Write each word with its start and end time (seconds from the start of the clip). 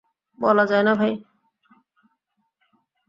বলা 0.39 0.63
যায় 0.65 0.83
না 0.83 0.93
ভাই। 0.95 1.13